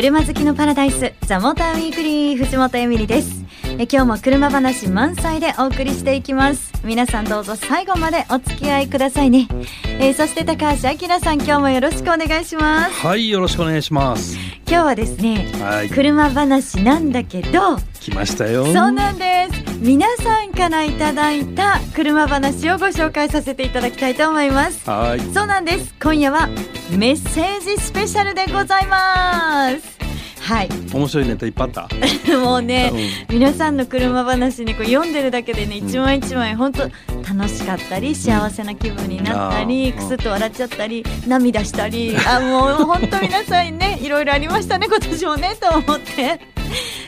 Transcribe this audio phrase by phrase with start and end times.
[0.00, 3.44] 車好きのパラダイスザモーターウィークリー藤本エミリです。
[3.78, 6.72] え今日も車話満載でお送りしていきます。
[6.82, 9.46] 皆さんどうぞ最後までお付き合いくださいね、
[9.84, 12.94] えー、そして高橋明さん今日もよろしくお願いします。
[12.94, 14.38] はいよろしくお願いします。
[14.66, 15.90] 今日はですね、はい。
[15.90, 18.64] 車話なんだけど来ましたよ。
[18.64, 24.88] そうなんです皆さんからいただいた車話をご紹介させていただきたいと思います。
[24.88, 25.20] はい。
[25.32, 25.94] そうなんです。
[26.02, 26.48] 今夜は
[26.90, 29.98] メッセージスペシャルでございます。
[30.42, 30.68] はい。
[30.92, 31.88] 面白いネタいっぱいあった？
[32.38, 32.92] もうね、
[33.28, 40.02] う皆さんの車話にこう読んでるだけでね一枚一枚本当楽しかったり幸せな気分になったりあー。
[40.02, 42.14] くすっと笑っちゃったり涙したり。
[42.26, 46.59] あもう本当皆さんねいろいろありましたね今年もねと思って。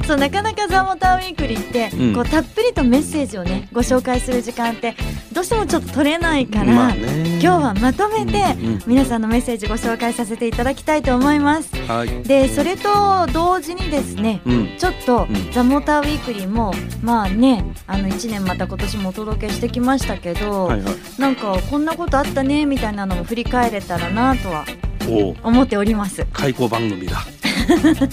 [0.05, 2.15] そうなかなか「ザ・モーターウィークリーって、うん。
[2.15, 4.95] こうたっぷりとメッセージをねご紹介する時間って
[5.33, 7.39] どうしてもちょっと取れないから、まあね。
[7.41, 8.83] 今日はまとめてうんうん。
[8.87, 11.75] 皆さんのメッセージご紹介させていただきたいと思います。
[11.89, 12.23] はい。
[12.25, 14.69] でそれと同時にですね、うん。
[14.79, 15.53] ちょっと、うん。
[15.53, 16.73] ザ・モーターウィークリーも
[17.03, 20.95] まあねあの1年また今年もお届けしてきましたけど、はいはい。
[21.19, 24.65] なんかこんなことあったねみたいなのも振り返れたらなとは
[25.09, 26.25] おお思っております。
[26.33, 27.19] 開口番組だ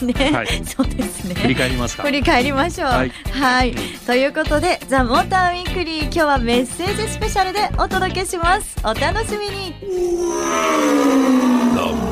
[0.06, 1.36] ね、はいそうですね。
[1.36, 2.90] 振り返りますか振り返りましょう。
[2.90, 8.78] ははいい、ということで「ザ・モーターウィークリー今日はメッセージスペシャルでお届けします。
[8.84, 9.86] お楽しみに The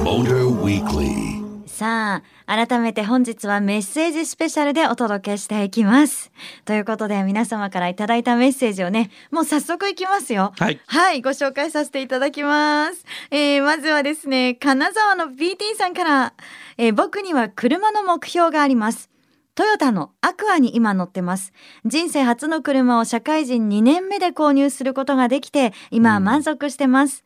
[0.03, 1.37] Motor Weekly.
[1.67, 6.31] さあ改めて本日はメッセージスペシャルでお届けしていきます。
[6.63, 10.53] ということで皆様からいただいたメッセージをねもう早速いきますよ。
[10.57, 13.03] はいはい、ご紹介させていただきます。
[13.31, 16.33] えーまずはですね、金沢の BT さんから、
[16.77, 19.09] えー僕には車の目標があります。
[19.53, 21.51] トヨタのアクアに今乗ってます。
[21.83, 27.25] 人生初の車を社会人2年目で購入することができて、今は満足してます。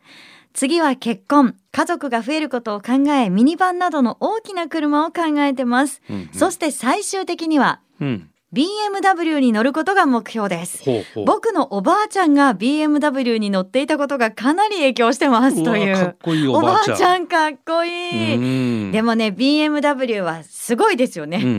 [0.54, 6.02] 次は結婚、家族が増えることを考え、ミニバンなどの大きな車を考えてます。
[6.10, 10.84] うんうんそして最終的には、うん、BMW に乗ることが目標です。
[11.26, 15.94] 僕のおばあちゃんが BMW に乗っていたことがかなり影響してますという。
[15.94, 18.92] わかっこいいおおばばあちゃんかっこいい、うん。
[18.92, 21.58] でもね BMW はすごいですよね、うんうんうんう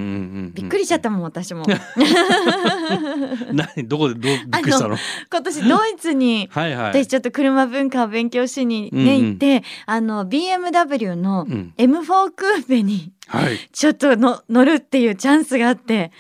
[0.49, 1.65] んびっくりしちゃったもん私も。
[3.53, 4.99] 何どこでどう びっくりしたの？
[5.31, 7.03] 今年ドイツにはいはい。
[7.05, 9.27] 私ちょっと車文化を勉強しにね、うんうん。
[9.29, 11.73] 行ってあの BMW のうん。
[11.79, 13.59] M4 クーペにはい。
[13.73, 16.13] ちょっとの乗るっていうチャンスがあって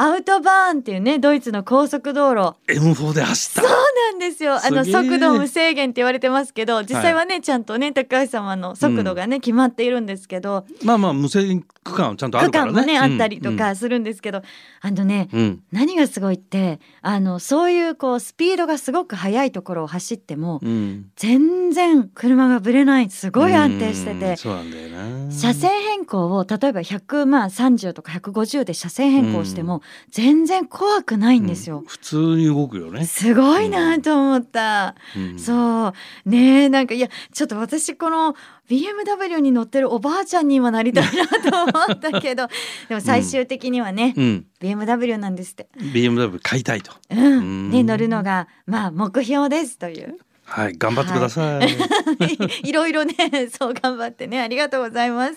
[0.00, 2.54] アウトバーンっていうねドイツの高速道路。
[2.68, 3.62] M4 で走った。
[3.62, 3.70] そう
[4.12, 4.54] なんですよ。
[4.54, 12.70] あの速度無制限って言われてますけど、実際はね、ちゃんとね高橋様の速度がね、決まっているんですけど、まあまあ無制限区間はちゃんとあるからね。
[12.72, 13.56] 区間もね、あったりとうん。
[13.56, 14.42] かするんですけど、
[14.80, 15.28] あのね。
[15.32, 15.62] うん。
[15.72, 21.06] 何がすごいってあのそういうこうスピードがすごく速いところを走ってもうん。
[21.16, 23.10] 全然車がぶれない。
[23.10, 24.20] すごい安定してうん。
[24.20, 25.32] てそうなんだよな。
[25.32, 31.80] 車線変更を例えば100まあ30とか150で車線変更しても全然怖くないんですよ。
[31.80, 31.84] うん。
[31.86, 33.04] 普通に動くよね。
[33.06, 34.94] すごいなと思った。
[35.16, 35.38] うん。
[35.38, 35.92] そう。
[36.28, 38.34] ねえなんかいやちょっと私この
[38.68, 42.48] BMW に乗ってるおばあちゃんに今なりたいなと思ったけど
[42.88, 44.46] でも最終的にはね、うん。
[44.60, 46.92] BMW なんですって、BMW 買いたいと。
[47.10, 47.20] うん。
[47.20, 47.70] うん。
[47.70, 52.68] ね、乗るのがまあ目標ですというはい頑張ってください。
[52.68, 52.72] い。
[52.72, 53.14] ろいろね
[53.56, 55.34] そう頑張ってねありがとうございます、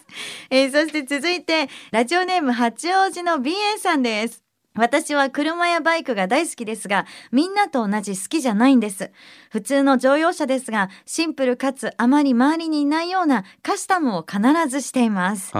[0.49, 4.41] えーそして続いてラジオネーム八王子の BA さんです。
[4.73, 9.11] 私は車やバイクが大好きですがみんなと同じ好きじゃないんです。
[9.49, 14.39] 普通の乗用車ですがシンプルかつあまり周りにいないようなカスタムを必
[14.69, 15.51] ずしています。
[15.51, 15.59] だ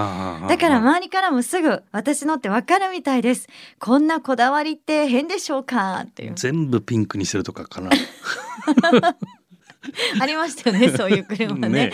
[0.57, 3.49] から周りからもすぐ私のってわかるみたいです。
[3.79, 6.03] こんなこだわりって変でしょうか？
[6.05, 6.33] っていう。
[6.35, 7.89] 全部ピンクにするとかかな
[10.19, 11.69] ありましたよね そういう車ね。
[11.69, 11.93] ね。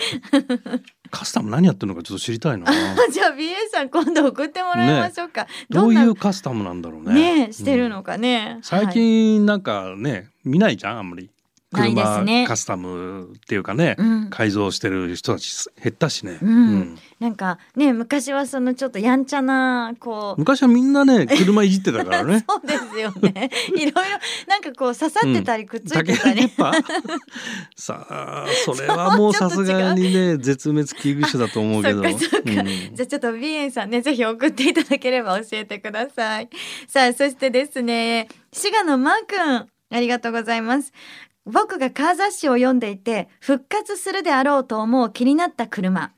[1.10, 2.70] カスタム何やってるのかちょっと知りたいな。
[3.10, 7.46] じゃあ BA さん今度送ってもらいましょうか、どういうカスタムなんだろうね。
[7.46, 11.30] ねしてるのかね、最はい近なんかね見ないじゃんあんまり
[11.72, 12.46] 車ね。
[12.46, 14.30] カスタムっていうかね、うん。
[14.30, 16.98] 改造してる人たち減ったしね、うん。
[17.20, 22.44] なんかね昔はそのちょっとやんちゃなこう昔はみんなね車いじってたからね。
[22.48, 23.50] そうですよね。
[23.76, 23.92] いろいろ
[24.46, 26.48] なんかこう刺さってたりくっついてたり、
[27.76, 32.02] さあそれはもうさすがにね絶滅危惧種だと思うけど。
[32.02, 32.12] じゃ
[33.02, 36.48] あちょっとビエンさんねぜひ送っていただければ教えてください。
[36.86, 40.92] さあそしてですね滋賀のマー君ありがとうございます
[41.50, 46.12] 僕がカー雑誌を読んでいて復活するであろうと思う気になった車。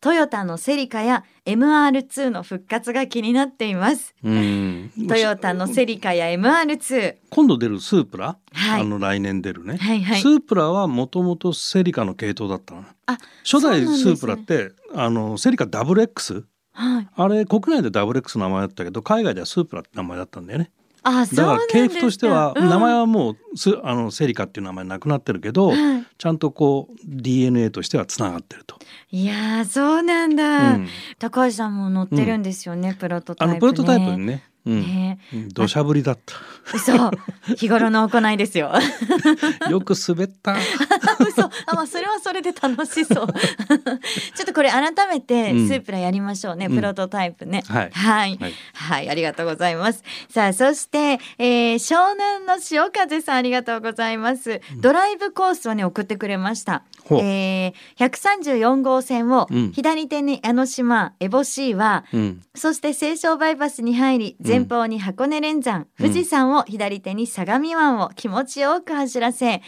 [0.00, 4.14] トヨタのセリカや MR2 の復活が気になっています。
[4.22, 4.92] うん。
[5.08, 8.82] トヨタのセリカや MR2 今度出るスープラ、はい。
[8.82, 10.20] あの来年出るね、はいはい。
[10.20, 13.16] スープラはもともとセリカの系統だったのあ
[13.50, 17.08] 初代スープラって、あのセリカ WX はい。
[17.14, 20.70] あれ国内で WX の名前だったけど海外ではスープラって名前だったんだよね
[21.04, 21.66] あ、そうだから。
[21.68, 28.76] 系譜としてはうん名前はもうすあのセリカっていう名前なくなってるけど、はいちゃんとこう DNA としてはつながってると。
[29.10, 33.52] いやーそうなんだ、うん高橋さんも乗ってるんですよね、プロトタイプ、ね。
[33.52, 35.18] あのプロトタイプにね、うんね。
[35.32, 36.34] うん土砂降りだった。
[36.74, 37.10] 嘘。
[37.56, 38.72] 日頃の行いですよ。
[39.70, 40.56] よく滑った。
[41.26, 41.44] 嘘。
[41.44, 43.26] あまあそれはそれで楽しそう。
[44.34, 45.68] ちょっとこれ改めてうん。
[45.68, 46.74] スープラやりましょうね、うん。
[46.74, 47.62] プロトタイプね。
[47.68, 47.90] はい。
[47.92, 48.38] はい。
[48.38, 48.54] はい。
[48.72, 50.02] はい、ありがとうございます。
[50.30, 54.60] さあ、そして、えー湘南の潮風さんありがとうございます。
[54.80, 56.82] ドライブコースをね、送ってくれました。
[57.04, 57.20] ほう。
[57.22, 59.72] えー、134号線をうん。
[59.72, 62.42] 左手に江ノ島、エボシーは、うん。
[62.54, 66.06] そして西湘バイパスに入り、前方に箱根連山、うん。
[66.06, 69.62] 富士山を左手に相模湾を気持ちよく走らせ、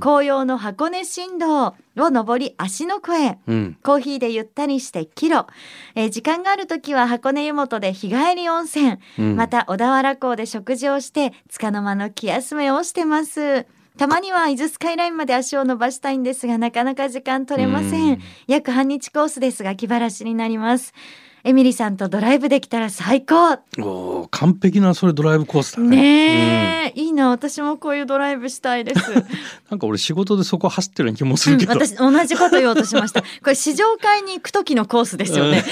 [0.00, 3.38] 紅葉の箱根新道を登り足の湖へ。
[3.46, 3.78] うん。
[3.82, 5.46] コーヒーでゆったりしてキロ、
[5.94, 9.36] えー時間がある時は箱根湯本で日帰り温泉、うん。
[9.36, 13.66] また小田原港で食事をして束の間の気休めをしてます。
[13.98, 18.22] たまには伊豆スカイラインまで足を伸ばしたいんですがなかなか時間取れません、うん。
[18.46, 20.94] 約半日コースですが気晴らしになります
[21.44, 23.54] エミリさんとドライブできたら最高。
[23.78, 25.96] おー完璧なそれドライブコースだね。
[25.96, 29.10] ねえ、いいな私もこういうドライブしたいです。
[29.10, 29.24] う ん
[29.68, 31.72] なんか俺仕事でそこ走ってる気もすうんるけど。
[31.84, 33.22] 私同じこと言おうとしました。
[33.22, 35.64] これ試乗会に行く時のコースですよね。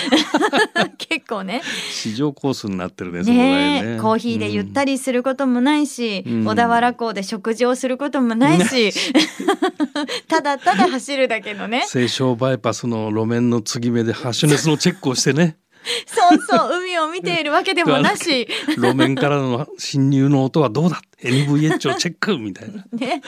[0.98, 1.62] 結構ね。
[1.92, 3.22] 市場コースになってるね。
[3.22, 3.98] ねね。
[4.00, 6.44] コーヒーでゆったりすることもないし、うん。
[6.46, 8.92] 小田原港で食事をすることもないし、
[10.26, 11.84] ただただ走るだけのね。
[11.86, 15.59] 西湘バイパスの路面の継ぎ目でハッシュネスのチェックをしてね
[16.06, 18.46] そうそう海を見ているわけでもなし、
[18.76, 22.84] 路面からの侵入の音はどうだ？NVH をチェックみたいな。
[22.92, 23.22] ね。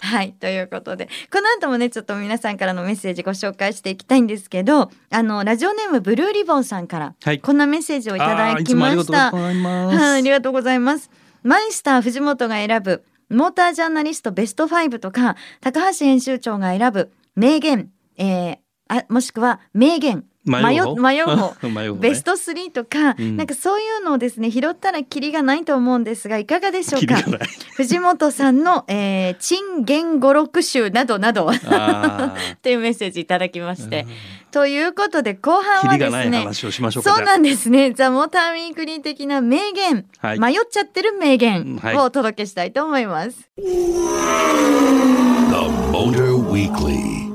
[0.00, 9.30] はいということでこの後もねちょっと皆さんからのメッセージご紹介していきたいんですけどあのラジオネームブルーリボンさんからはいこんなメッセージをいただきました。
[9.30, 9.96] ございます。
[9.98, 11.10] はい、ありがとうございます。
[11.42, 18.58] マイスター藤本が選ぶモータージャーナリストベスト5とか高橋編集長が選ぶ名言、えー
[18.88, 20.96] あもしくは名言迷う方？
[20.96, 21.54] 迷う方。
[21.68, 22.08] 迷う方ね。
[22.08, 23.36] ベスト3とか、うん。
[23.36, 27.16] なんかそういうのをですね拾ったらキリがないと思うんですがいかがでしょうか？
[27.76, 29.36] 藤本さんの、え
[29.84, 34.06] 言語録集などなど っあていうメッセージいただきましーて、
[34.50, 36.48] ということで後半はですね。
[37.02, 37.92] そうなんですね。
[37.92, 40.40] ザ・モーターウィークリー的な名言、はい。
[40.40, 41.96] 迷っちゃってる名言はい。
[41.96, 43.48] をお届けしたいと思います。
[43.56, 43.62] The
[45.92, 47.27] Motor Weekly.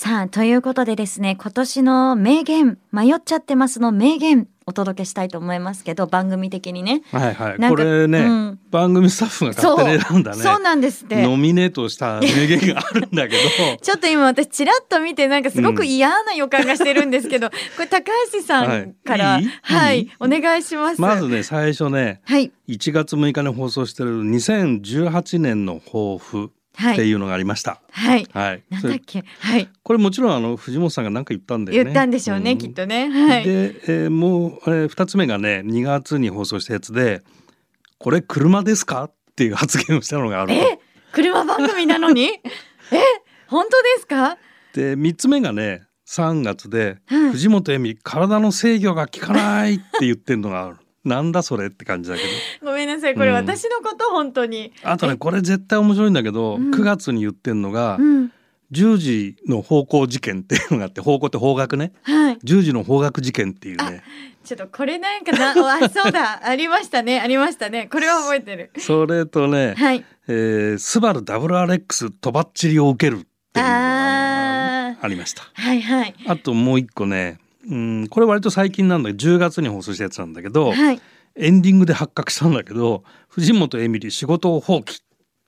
[0.00, 7.02] さあ、ということでですね、今年の名言、迷っちゃってますの名言、お届けしたいと思いますけど、番組的にね。
[7.10, 7.68] はいはい。
[7.68, 10.42] これね、うん番組スタッフが勝手に選んだね。
[10.42, 11.20] そうなんですって。
[11.22, 13.42] ノミネートした名言があるんだけど。
[13.82, 19.46] ちょっと今私ちらっと見てなんかすごく嫌な予感がしてるんですけど、これ高橋さんから、はい？
[19.62, 21.00] はい、お願いします。
[21.00, 27.80] まずね最初ねはい、1月6日に放送してる2018年の抱負はい、っていうのがありました。
[27.90, 28.26] はい。
[28.32, 28.62] はい。
[28.70, 31.84] なんだっけ、はい、これもちろんあの藤本さんが何か言ったんだよね。
[31.84, 33.08] 言ったんでしょうね、んきっとね。
[33.08, 33.44] はい。
[33.44, 37.22] で、えーもうあれ2つ目がね2月に放送したやつで
[37.98, 40.78] 「これ車ですか?」っていう発言をしたのがあるえ？
[41.12, 42.24] 車番組なのに？
[42.30, 42.40] え？
[43.48, 44.38] 本当ですか？
[44.74, 50.76] で3つ目がね3月ではい藤本恵美体の制御が効かないって言ってるのがある
[51.08, 52.28] なんだそれって感じだけど。
[52.70, 53.34] ごめんなさいこれうん。
[53.34, 56.70] 私のこと本当に、あとねこれ絶対面白いんだけど、うん。
[56.70, 58.32] 9月に言ってんのが、うん。
[58.70, 61.92] 10時の方向事件っていうのがあって方向って方角ね。
[62.02, 62.38] はい。
[62.38, 64.02] 10時の方角事件っていうね。
[64.44, 65.50] ちょっとこれなんかな？
[65.84, 66.40] あそうだ。
[66.46, 67.20] ありましたね。
[67.20, 67.88] ありましたね。
[67.90, 68.70] これは覚えてる。
[68.78, 70.04] それとね、はい。
[70.28, 75.42] えースバル WRX とばっちりを受けるっていうのあがありました。
[75.54, 76.14] はいはい。
[76.26, 77.38] あともう一個ね、
[77.70, 81.00] うん、これ割と最近なんだけど10月に放送したやつなんだけど、はい。
[81.36, 85.00] エンディングで発覚したんだけど藤本エミリ仕事を放棄。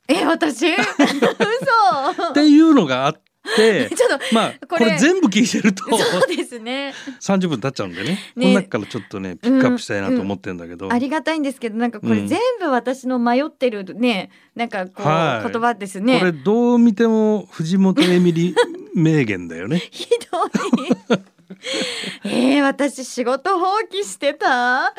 [0.08, 0.66] え私？
[0.76, 2.30] 嘘。
[2.30, 3.22] っていうのがあっ
[3.56, 4.98] て ちょっとまあこれ。
[4.98, 6.92] 全部聞いてるとそうですね。
[7.20, 8.10] 30分経っちゃうんでね。
[8.10, 8.18] ね。
[8.34, 12.26] この中からちょっとねピックアップしたいなと思ってんだけど、ありがたいんですけどなんかこれうん。
[12.28, 15.50] 全部私の迷ってるねなんかこう、はい。
[15.50, 16.18] 言葉ですね。
[16.18, 18.54] これどう見ても藤本エミリ
[18.94, 19.82] 名言だよね。
[19.90, 21.39] ひどい。
[22.24, 24.94] えー、私仕事放棄してた？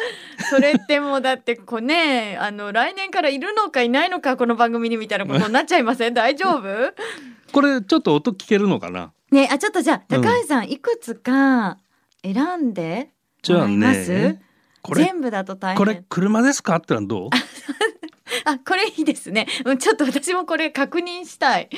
[0.49, 6.13] それってもうだってこう ねあの来年からいるのかいないのかこの番組にみたいなことになっちゃいません？
[6.13, 6.93] 大丈夫？
[7.51, 9.11] これちょっと音聞けるのかな？
[9.31, 10.21] ねあちょっとじゃあうん。
[10.21, 11.77] 高橋さん、いくつか
[12.23, 13.09] 選んで
[13.47, 14.09] もらいます？
[14.11, 14.41] ね
[14.81, 15.77] これ全部だと大変。
[15.77, 16.77] これ車ですか？
[16.77, 17.29] ってのはどう？
[18.45, 19.47] あこれいいですね。
[19.65, 21.69] うんちょっと私もこれ確認したい。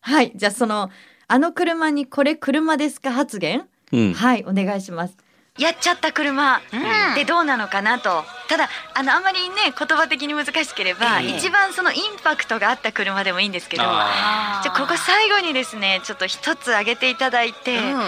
[0.00, 0.90] はいじゃあその
[1.28, 3.12] あの車にこれ車ですか？
[3.12, 3.66] 発言？
[3.92, 5.16] うん、はいお願いします。
[5.58, 6.60] やっちゃった車。
[6.72, 7.14] うん。
[7.14, 8.24] でどうなのかなと。
[8.48, 18.02] ただあのあんまりね言葉的に難しければ、ええ一番そのインパクトがあった車でもいいんですけどあじゃあここ最後にですねちょっと一つ挙げていただいて、うん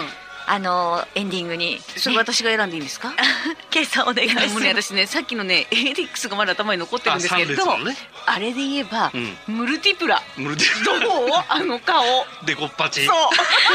[0.51, 3.13] あのエンディングに、それ私が選んでいいんですか？
[3.69, 4.59] ケイさんお願いします。
[4.59, 7.95] ね私ねさっきのねエリックスがまだ頭に残ってるんですけれどあ,、ね。
[8.39, 9.11] れで言えば、
[9.47, 9.55] うん。
[9.55, 10.21] ムルティプラ。
[10.37, 11.29] ムルテどう？
[11.49, 12.03] あの顔。
[12.47, 13.15] デコッパチそう。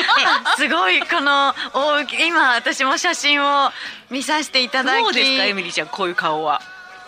[0.58, 3.70] すごいこの大き今私も写真を
[4.10, 5.02] 見させていただき。
[5.02, 6.60] どうですかエミリーちゃんこういう顔は。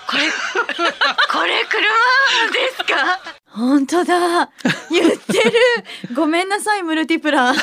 [0.07, 1.81] これこれ車
[2.53, 3.19] ですか？
[3.57, 4.51] 本当だ。
[4.91, 6.15] 言ってる。
[6.15, 7.55] ごめんなさいムルティプラ。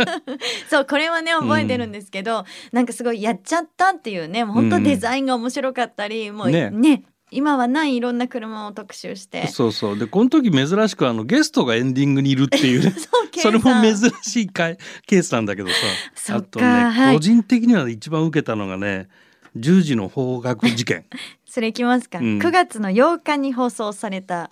[0.68, 6.70] そうこれはね覚えてるんですけど、なんかすごいやっちゃったっていうねもう本当デザインが面白かったり、もうね。
[6.70, 9.46] ね今はないいろんな車を特集して。
[9.46, 9.98] そうそう。
[9.98, 12.92] でこの時珍しくあのゲストがエンディングにいるっていうね。
[13.32, 15.68] そそれも珍しいかいケースなんだけど
[16.16, 16.36] さ。
[16.36, 17.14] あとね、はい。
[17.14, 19.08] 個人的には一番受けたのがね
[19.56, 21.04] 10時の方角事件。
[21.46, 22.38] それいきますか、うん。
[22.38, 24.50] 9月の8日に放送された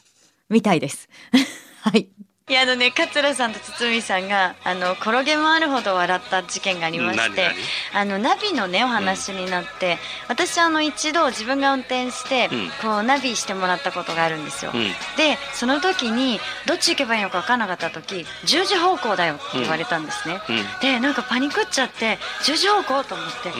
[0.48, 1.08] みたいです。
[1.82, 2.08] はい。
[2.48, 7.50] いやあのね桂さんと堤さんがあの転げ回るほど笑った事件がありまして、
[7.92, 12.70] 何あのナビのねお話になって、私あの一度自分が運転して、うん。
[12.80, 14.80] こうナビしてもらったことがあるんですよ、うん。
[15.18, 20.64] でその時にどっち行けばいいのか分からなかった時10時方向だよって言われたんですね、うん。
[20.80, 23.52] でなんかパニクっちゃって10時方向と思って、ん。
[23.52, 23.56] え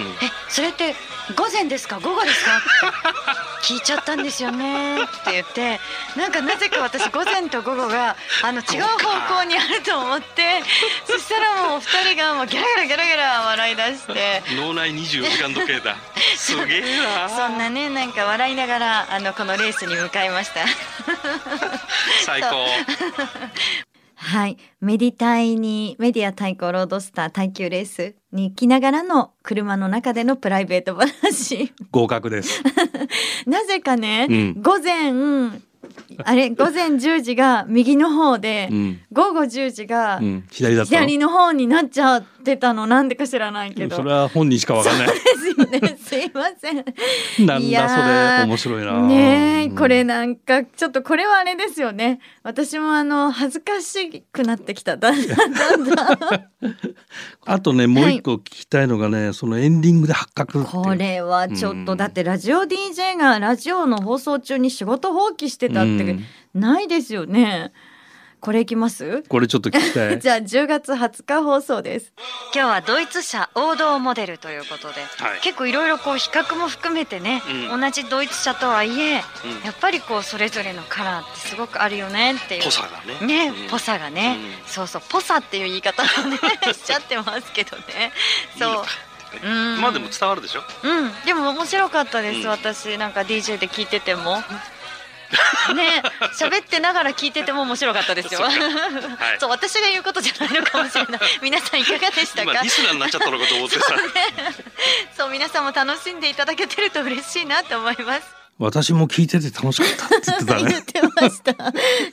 [0.49, 0.95] それって
[1.37, 2.01] 午前ですか？
[2.01, 2.57] 午後ですか？
[2.57, 2.61] っ
[3.61, 5.03] て聞いちゃったんですよね。
[5.03, 5.79] って言って
[6.17, 8.83] なんかなぜか私午前と午後があの違う
[9.29, 10.63] 方向にあると思って
[11.05, 14.43] そしたらもうお二人がもうギャラギャラギャラギャラ笑い出して。
[14.57, 15.97] 脳内24時間時計だ。
[16.37, 17.29] すげえな。
[17.29, 20.65] そんなねなんか笑いながらあのこのレースに向かいました。
[22.25, 22.67] 最高
[24.29, 31.73] はい、メディタイにメディア対抗ロードスター耐久レースに来ながらの車の中でのプライベート話。
[31.91, 32.63] 合格です。
[33.49, 34.61] なぜかね、うん。
[34.61, 35.13] 午前
[36.25, 40.99] あれ 午前10時が右の方で、うん、午後10時がうん、左だったの？
[40.99, 43.97] 左の方になっちゃってたのなんでか知らないけど。
[43.97, 45.07] それは本人しかわかんない。
[45.09, 45.99] ですよね。
[45.99, 46.77] すいません。
[47.47, 49.03] なんだそーれ面白いな。
[49.07, 52.21] ねこれなんかちょっとこれはあれですよね。
[52.43, 54.97] 私もあの恥ずかしくなってきた。
[54.97, 56.19] だんだんだんだん。
[57.45, 61.99] あとねもう一個聞きたいのがね、そのエンディングで発覚これはちょっと、うん。
[61.99, 66.61] だってラジオ DJ がラジオの放送中に仕事放棄してたってうん。
[66.61, 67.73] ないですよね、
[68.41, 69.23] これいきます？
[69.29, 70.19] これちょっと聞きたい。
[70.21, 72.13] じゃあ10月20日放送です。
[72.55, 75.41] 今日はドイツ車王道モデルということで、はい。
[75.41, 77.81] 結構いろいろこう比較も含めてね、うん。
[77.81, 79.63] 同じドイツ車とはいえ、うん。
[79.65, 82.65] やっぱりこうそれぞれのカラーってすごくあるよねっていう。
[82.65, 83.49] ぽさがね。
[83.49, 83.69] ね、うん。
[83.69, 84.73] ぽさがね、うん。
[84.73, 86.39] そうそうぽさっていう言い方をね
[86.73, 88.13] しちゃってますけどね。
[88.59, 88.85] そ
[89.45, 89.47] う。
[89.47, 89.81] うん。
[89.81, 90.63] まあでも伝わるでしょ。
[90.85, 91.13] うん。
[91.27, 92.49] でも面白かったです、うん。
[92.49, 92.97] 私。
[92.97, 94.43] なんか DJ で聞いてても
[95.75, 96.03] ね
[96.39, 98.41] 喋ってながら聞いてても面白かったですよ。
[98.41, 98.55] はい。
[99.39, 101.21] そう私が言うことじゃないのかもしれない。
[101.43, 102.53] 皆さんいかがでしたか？
[102.53, 103.87] 今リスナーになっちゃったのかと思ってさ。
[105.17, 105.31] そう。
[105.31, 108.23] 皆さんも楽しんでいただけてると嬉しいなと思います。
[108.59, 111.55] 私も聞いてて楽しかったって言ってた言ねってました。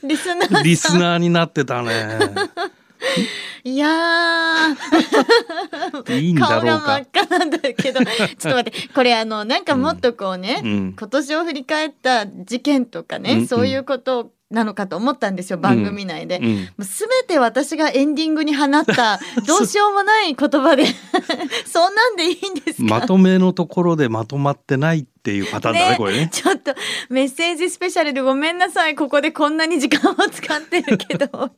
[0.03, 0.63] リスナーさん。
[0.63, 2.19] リスナーになってたね
[3.63, 6.19] いやー。
[6.19, 7.99] いいんだろう顔が真かっ赤なんだけど。
[8.03, 8.87] ちょっと待って。
[8.93, 10.95] これあのなんかもっとこうね、うん。
[10.97, 13.39] 今年を振り返った事件とかね、うん。
[13.39, 16.39] うんそういうことなのかと思ったんですよ番組内で。
[16.81, 20.85] すべて私がエンディングに放った どうしようもない言葉で
[21.65, 26.29] そんなんでいいんですか、まとめのところでまとまってないっていうパターンだねこれね。
[26.31, 26.73] ちょっと
[27.09, 28.95] メッセージスペシャルでごめんなさい。
[28.95, 31.51] ここでこんなに時間を使ってるけど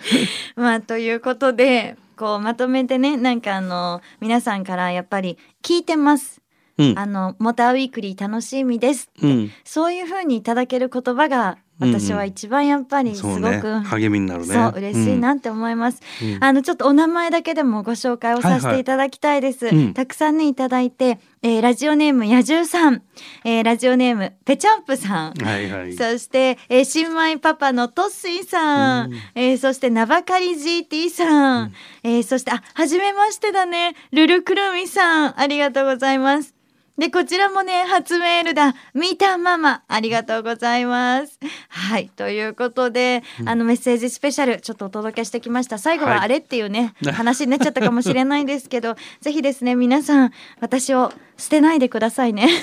[0.56, 6.40] まあということでこうまとめてねなんかあの皆さんからやっぱり聞いてます、
[6.78, 6.98] うん。
[6.98, 9.50] あのモーターウィークリー楽しみですうん。
[9.64, 13.60] そういう風にいただける言葉が私は一番やっぱりすごく、そうね。
[13.84, 14.54] 励みになるね。
[14.54, 16.44] そう嬉しいなって思います、うん。
[16.44, 19.84] あのちょっとお名前だけでもご紹介をさせていただきたいです、はいはい。
[19.86, 19.94] うん。
[19.94, 23.02] たくさんねいただいて、えーラジオネーム野獣さん、
[23.44, 25.92] えーラジオネームぺちゃんぷさん、はいはい。
[25.94, 29.18] そして、えー新米パパのトッシーさん、うん。
[29.34, 33.94] えーそして名ばかり GT さん、えーそしてあ初めましてだね。
[34.12, 35.40] ルルくるみさん。
[35.40, 36.55] ありがとうございます
[36.98, 38.74] でこちらもね初メールだ。
[38.94, 39.82] みたママ。
[39.86, 41.38] ありがとうございます。
[41.68, 42.08] はい。
[42.08, 45.76] ということで、あのメッセージスペシャルちょっとお届けしてきました。
[45.76, 46.20] 最後ははい。
[46.20, 52.48] あれっていうね、話になっちゃったかもしれないんですけど ぜひですね皆さん私を捨てないでくださいね。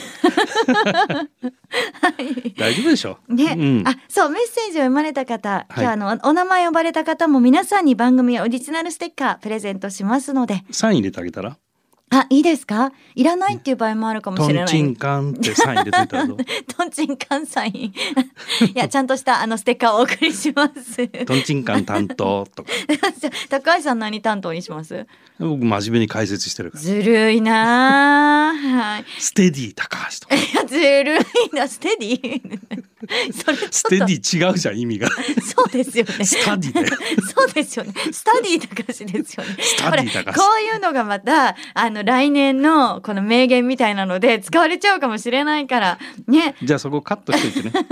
[0.74, 1.30] は
[2.18, 2.54] い。
[2.58, 3.88] 大丈夫でしょね、うん。
[3.88, 5.84] あそうメッセージを読まれた方、はい。
[5.84, 10.64] 今日あのお名前呼ばれた方も皆さんに番組オリジナルステッカープレゼントしますので。
[10.72, 11.58] サイン入れてあげたら？
[12.22, 12.92] あ、いいですか？
[13.16, 14.68] いらないっていう場合もあるかもトンしれない。
[14.68, 16.38] チンカンってサイン入れといたらどう
[16.78, 17.74] トンチンカンサイン。
[17.74, 17.94] い
[18.76, 21.08] や、 ちゃんとしたあのステッカーをお送りします。
[21.26, 22.70] トンチンカン担当とか。
[23.20, 25.06] じゃあ高橋さん何担当にします？
[25.40, 26.84] 僕真面目に解説してるから。
[26.84, 29.06] ずるいなあはい。
[29.20, 30.36] ステディ高橋とか。
[30.36, 31.18] いや、ずる
[31.52, 32.84] いな、ステディ？
[33.34, 35.10] それステディ違うじゃん意味が
[35.44, 36.26] そうですよね。
[36.26, 36.88] スタディだよ
[37.36, 37.94] そうですよね。
[38.12, 39.58] スタディ高橋ですよね。
[39.60, 46.56] スタディ高橋ほらこういうのがまたあの来年のこの名言みたいなので使われちゃうかもしれないからね。
[46.64, 47.86] じゃあそこカットしといてね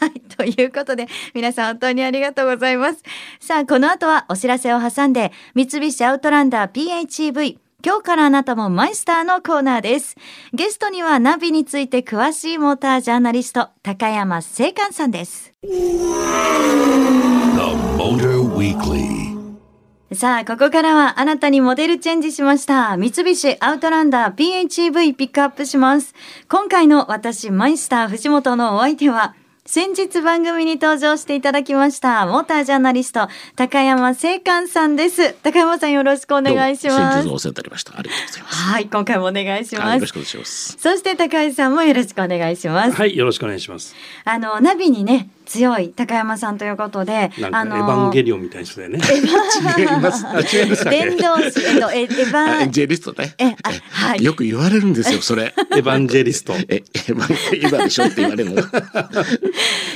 [0.00, 0.20] はい。
[0.20, 3.02] ということで、皆さん本当にありがとうございます。
[3.40, 10.16] さあ、この後はお知らせを挟んで、三菱アウトランダー PHEV、今日からあなたもマイスターのコーナーです。
[10.54, 15.52] ゲストにはナビについて詳しいモータージャーナリスト、高山聖寛さんです。
[15.62, 15.68] The
[17.98, 19.34] Motor Weekly.
[20.14, 22.96] さあ、ここからはあなたにモデルチェンジしました。
[22.96, 26.14] 三菱アウトランダー PHEV ピックアップします。
[26.48, 29.34] 今回の私、マイスター藤本のお相手は、
[29.66, 35.32] 先日番組に登場していただきました、モータージャーナリスト、高山聖寛さんです。
[35.42, 37.48] 高山さんよろしくお願いしますどうも先日。
[37.48, 37.98] お世話になりました。
[37.98, 38.56] ありがとうございます。
[38.56, 40.12] はい、今回もお願いしますはいよろし。
[40.12, 40.76] くお願いします。
[40.78, 42.92] そして高橋さんもよろしくお願いします。
[42.92, 43.94] はいよろしくお願いします
[44.26, 49.00] あの、ナビにね、強い高山さんということで、あなんかエヴァンゲリオンみたいな人だよね
[49.78, 50.26] 違います。
[50.26, 53.34] あ違いましたっけ電動し、えっと、えエヴァン、 ジェリストね。
[53.38, 54.24] え、あ、はい。
[54.24, 55.54] よく言われるんですよ、それ。
[55.76, 57.26] エヴァンジェリストえ、今、
[57.60, 58.62] 今でしょって言われるの？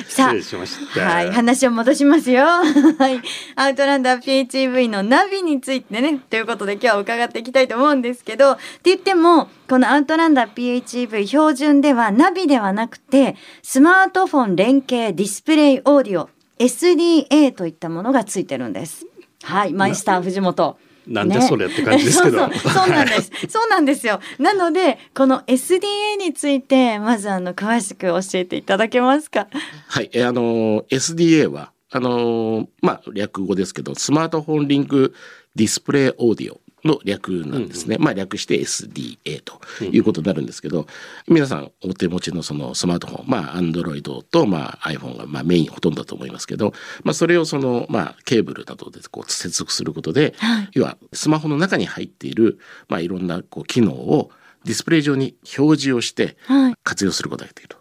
[0.09, 2.45] さあ失礼しましたはい、話を戻しますよ。
[2.45, 2.65] は
[3.11, 3.21] い、
[3.57, 19.07] アウトランダー PHEV のナビについてね、ということで今日は伺っていきたいと思うんですけど、って言っても、このアウトランダー PHEV 標準ではナビではなくて、スマートフォン連携ディスプレイオーディオ SDA といったものがついてるんです。
[19.43, 20.79] はい、マイスター藤本。
[21.07, 23.31] なんじゃそれって感じですけど そうそうそうなんです。
[23.49, 24.21] そうなんですよ。
[24.39, 29.49] なので、この SDA について、まずあの、詳しく教えていただけますか？
[29.89, 30.11] はい。
[30.13, 35.15] えあの、SDA は、あの、まあ、略語ですけど、スマートフォンリンク
[35.55, 37.97] ディスプレイオーディオの略なんですね。
[37.99, 40.87] まあ、略して SDA ということになるんですけど、
[41.27, 50.35] 皆さんお手持ちのそのスマートフォン、まあ、Android と、まあ、iPhone が、まあ、メインほとんどだと思いますけど、まあ、それをその、まあ、ケーブルなどでこう接続することで、
[50.73, 54.31] 要は、スマホの中に入っている、まあ、いろんなこう機能を
[54.65, 57.78] ディスプレイ上に表示をしてはい活用することができると。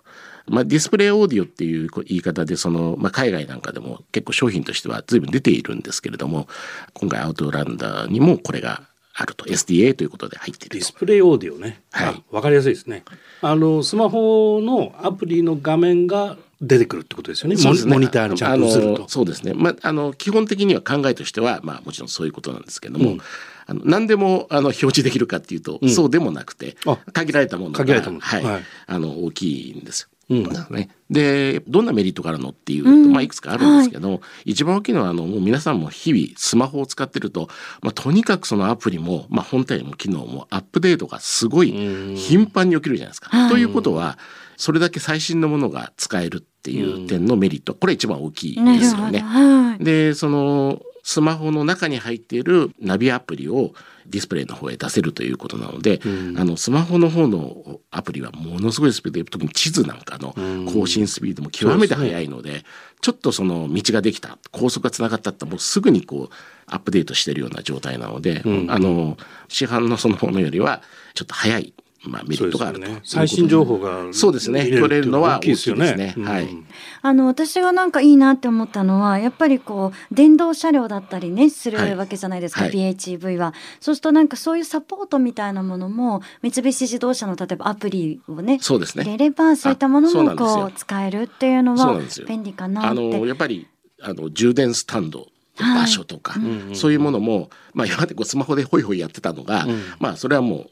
[0.50, 6.48] まあ、ディスプレイオーディオっていう言い方でその、まあ、海外なんかでも結構商品としては随分出ているんですけれども
[6.94, 8.84] 今回アウトランダーにもこれが
[9.14, 9.46] あると。
[9.46, 10.78] SDA ということで入っていると。
[10.78, 12.08] ディスプレイオーディオね、はい。
[12.10, 13.04] あわかりやすいですね。
[13.42, 17.56] あのスマホのアプリの画面が出てくるってことですよね。
[17.56, 17.92] ね。
[17.92, 19.10] モニターにちゃんと映ると。
[19.10, 23.20] そうですね、まあ、あの基本的には考えとしては、まあ、もちろんそういうことなんですけども、うん。
[23.66, 25.90] あの何でもあの表示できるかっていうと、うん。
[25.90, 28.22] そうでもなくてあ限られたものが限られたもの。
[28.22, 28.44] はい。
[28.44, 28.64] はい。
[28.86, 30.10] あの大きいんですよ。
[30.30, 37.48] うんね、でどんなメリットがあるのっていうと、うんまあ、いくつかあるんですけど、一番大きいのはあのもう皆さんも日々スマホを使ってると、
[37.82, 43.30] まあ、とにかくそのアプリも、まあ、本体も機能もアップデートがすごいうん頻繁に起きるじゃないですか。
[43.30, 44.18] はいということは
[44.58, 48.80] それだけ最新のものが使えるっていう点のメリット、これ一番大きい。
[48.80, 49.20] ですよね。
[49.20, 49.84] はい。
[49.84, 53.72] でそのスマホの中に入っているナビアプリを
[54.10, 56.40] ディスプレイの方へ出せるということなので、うん。
[56.40, 60.66] あのスマホの方のアプリはものすごいスピードで特に地図なんかのうん。
[60.66, 62.64] 更新スピードも極めて速いので
[63.02, 68.72] ちょっとその道ができた高速がつながったってもうすぐにこうアップデートしてるような状態なので、うん。
[68.72, 69.18] あの
[69.48, 70.82] 市販のそのものよりは
[71.14, 72.88] ちょっと速い、まあ、メリットがあると。
[72.88, 73.02] ね。
[73.04, 74.70] 最新情報がそうですね。
[74.70, 76.14] 取れるのは大きいですよね。
[76.24, 76.68] はいうん。
[77.02, 81.90] あの私がなんかいいなって思ったのはやっぱりこう電動車両だったりねすはい。
[81.92, 82.72] るわけじゃないですか、はい。
[82.72, 83.54] PHEV は。
[83.80, 89.04] そうするとなんかそういうサポートみたいなものも三菱自動車の例えばアプリをねそうですね。
[89.04, 93.20] 入れればそういったものもこう使えるっていうのは便利かなあって。
[93.20, 93.68] のやっぱり
[94.02, 95.28] あの充電スタンド
[95.60, 99.82] の場所とか、うんうんそういうものも、まあ、今までこうスマホでホイホイやってたのが、うん。
[100.00, 100.70] まあそれはもう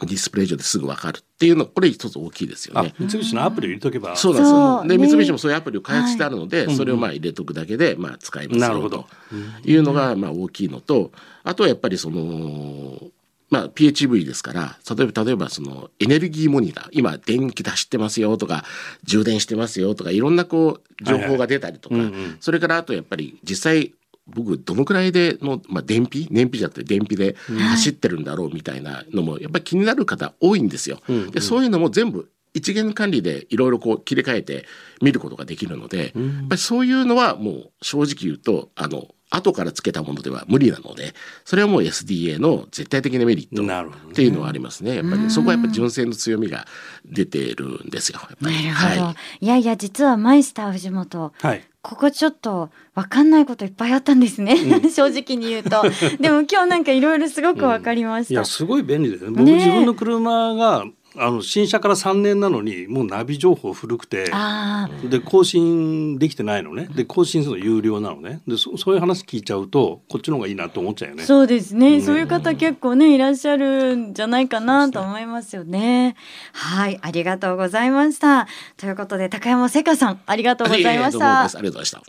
[0.00, 2.94] ディスプレイ上ですぐ分かるっていうのこれ一つ大きいですよあね。
[2.98, 4.16] 三菱のアプリを入れとけば。
[4.16, 4.98] そうなんですよ。
[5.08, 6.76] で、三菱もそういうアプリを開発してあるので、はい。
[6.76, 8.68] それをまあ入れとくだけでまあ使えますよと。
[8.68, 9.06] なるほど。
[9.64, 11.10] いうのがまあ大きいのと、
[11.42, 12.98] あとはやっぱりその
[13.50, 18.64] まあ PHEV ですから、例えば例えばそのエネルギーモニター、今電気で走ってますよとか
[19.04, 21.96] 充電してますよとかいろんなこう情報が出たりとか、
[22.40, 23.94] それからあとやっぱり実際
[24.28, 26.28] 僕どのくらいでの、まあ、燃費？
[26.30, 31.00] 燃費じゃなくて電費で走ってるんだろうみたいなのもやっぱり気になる方多いんですよ。
[31.08, 31.16] うん。
[31.16, 31.30] うん。
[31.30, 34.66] でそういうのも全部一元管理でいろいろこう切り替えて
[35.00, 41.12] 見ることができるので、やっぱりそういうのはもう正直言うとあの後からつけたものでは無理なので
[41.44, 43.62] それはもう SDA の絶対的なメリット
[44.10, 44.96] っていうのはありますね。
[44.96, 46.66] やっぱりそこはやっぱり純正の強みが
[47.04, 51.32] 出てるんですよなるほど、、はいやいや実はマイスター藤本。
[51.38, 54.56] はいここちょっとわかんないこといっぱいあったんですね、
[54.92, 55.82] 正直に言うと。
[56.20, 59.30] でも今日なんかいろいろすごくわかりました、いやすごい便利ですね。
[59.30, 60.84] 僕自分の車が
[61.20, 64.30] あの新車から3年なのにもうナビ情報古くて
[65.08, 71.24] で更新できてないのねで更新するの有料なのねでそそういう話聞いちゃうとこっちの方がいいなと思っちゃうよね。
[71.24, 76.16] そうですね、うんそういう方結構ねいらっしゃるんじゃないかなと思いますよね。
[76.52, 78.46] はいありがとうございました。
[78.76, 81.58] ということで高山せかさんありがとうございましたどうもです。
[81.58, 82.08] ありがとうございまし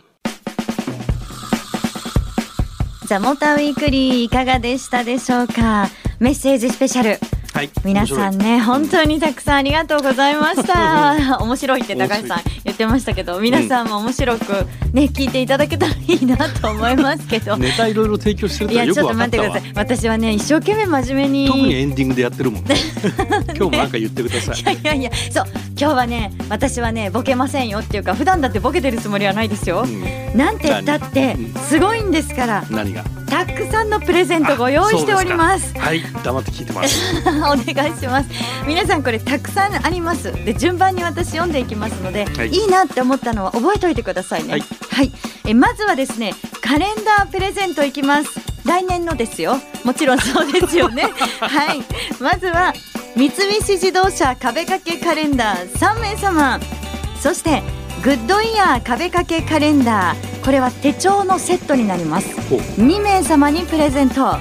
[3.02, 5.88] たザモーターウィークリーいかがでしたでしょうか？
[6.20, 7.18] メッセージスペシャル
[7.52, 11.38] はい、皆さんね本当にたくさんありがとうございました。
[11.40, 14.44] 面白いって高橋さん言ってましたけど皆さんも面白く
[14.92, 19.72] ね聞いていただけたらいいなと思いますけど、 ネタいろいろ提供してるいやちょっと待ってください。
[19.74, 21.46] 私はね一生懸命真面目に。
[21.48, 22.76] 特にエンディングでやってるもんね。
[23.54, 24.60] 今日もなんか言ってください。
[24.60, 25.44] いやいやいやそう
[25.80, 30.36] 今日はね私はねボケませんよっていうか普段だってボケてるつもりはないですよ、うん。
[30.36, 33.02] なんて言ったって何すごいんですから何が？
[33.30, 35.72] たくさんのプレゼントご用意しております。
[35.78, 37.00] はい黙って聞いてます。
[37.24, 38.28] お願いします。
[38.66, 40.32] 皆さんこれたくさんあります。
[40.44, 42.50] で順番に私読んでいきますので、はい。
[42.50, 44.50] い、いなって思ったのは覚えておいてくださいね。
[44.50, 45.12] はい、
[45.46, 48.28] えまずはですねカレンダープレゼントいきます。
[48.66, 49.58] 来年のですよ。
[49.84, 51.04] もちろんそうですよね。
[51.40, 51.82] はい。
[52.20, 52.74] まずは
[53.16, 56.60] 三菱自動車壁掛けカレンダー3名様。
[57.20, 57.62] そして
[58.02, 60.44] グッドイヤー壁掛けカレンダー。
[60.44, 62.40] これは手帳のセットになります。
[62.48, 62.58] ほう。
[62.60, 64.36] 2名様にプレゼント。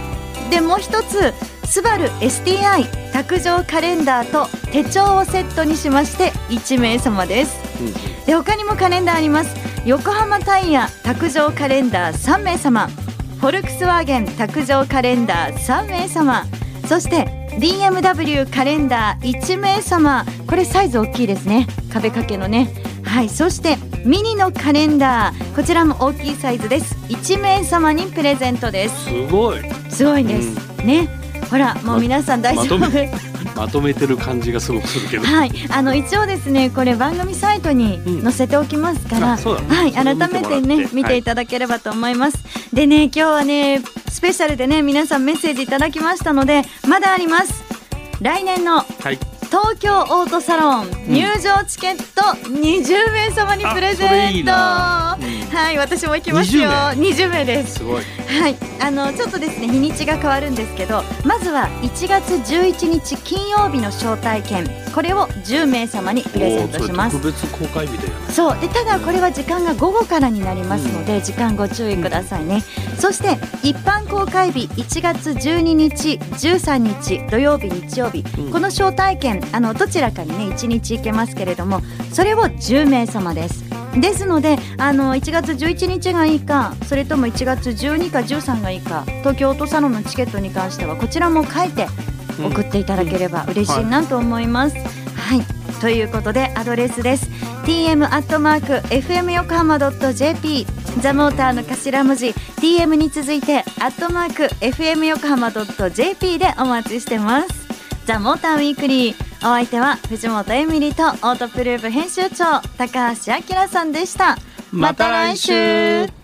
[0.50, 1.34] でもう一つ
[1.66, 7.58] スバル STI 卓上カレンダーと手帳をセットにしまして1名様です。
[7.82, 8.26] うん。
[8.26, 9.56] で他にもカレンダーあります。
[9.86, 12.88] 横浜タイヤ卓上カレンダー3名様。
[13.40, 16.46] フォルクスワーゲン卓上カレンダー3名様。
[16.88, 20.26] そして DMW カレンダー1名様。
[20.48, 21.68] これサイズ大きいですね。
[21.92, 22.70] 壁掛けのね。
[23.04, 25.56] はいそしてミニのカレンダー。
[25.56, 26.96] こちらも大きいサイズです。
[27.10, 29.06] 1名様にプレゼントです。
[29.06, 29.60] すごい。
[29.90, 31.10] すごいです、ね。
[31.50, 33.12] ほらもう皆さん大丈夫、まとめ
[33.56, 35.24] まとめてる感じがすごくするけど。
[35.24, 42.38] はい、あの一応ですね、これ番組サイトに載せておきますから、うだねはい、改めてね、見ていただければと思います。
[42.74, 47.64] でね、今日はね、スペシャルでね、皆さんメッセージいただきましたので、まだあります。
[48.22, 54.16] 来年のはい東京オートサロン入場チケット20名様にプレゼント。
[54.38, 56.70] いいなうん はい、私も行きますよ。
[56.70, 57.46] 20 20名？
[57.46, 57.84] です。
[57.84, 58.00] は
[58.48, 67.18] い、あのちょっとですね日にちが変わるんですけどまずは1月11日金曜日の招待券これを10名様にプレゼントします。
[67.18, 68.16] 特別公開日だよね。
[68.32, 68.60] そう。
[68.60, 72.64] でただこれは時間が午後からになりますので、時間ご注意くださいね、
[72.98, 78.52] そして一般公開日1月12日13日土曜日日曜日、うん。
[78.52, 83.70] この招待券あのどちらかにね1日行けますけれどもそれを10名様です。
[84.00, 91.88] ですのであの1月11日がいいかそれとも1月12か13がいいか東京オートサロンのチケットに関してはこちらも書いて
[92.46, 94.76] 送っていただければ嬉しいなと思います。
[94.76, 95.42] はい、
[95.82, 97.30] ということでアドレスです。
[97.66, 100.66] tm アットマーク fm 横浜ドット jp
[101.02, 107.48] ザモーターの頭文字 tm に続いてアットマーク fm 横浜ドット jp でお待ちしてます。
[108.06, 114.38] ザモーターウィークリーお相手は藤本エミリとオートプルーブ編集長高橋明さんでした。
[114.72, 116.19] また来週